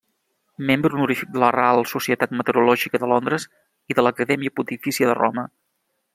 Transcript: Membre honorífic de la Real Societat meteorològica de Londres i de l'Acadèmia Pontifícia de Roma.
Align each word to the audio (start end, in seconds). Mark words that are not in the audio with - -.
Membre 0.69 0.89
honorífic 0.95 1.29
de 1.35 1.43
la 1.43 1.49
Real 1.55 1.81
Societat 1.91 2.33
meteorològica 2.39 3.03
de 3.05 3.11
Londres 3.13 3.47
i 3.93 3.99
de 4.01 4.07
l'Acadèmia 4.09 4.57
Pontifícia 4.61 5.13
de 5.13 5.19
Roma. 5.23 5.47